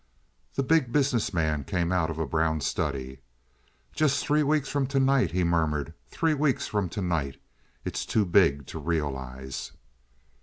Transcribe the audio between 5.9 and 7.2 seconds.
"three weeks from to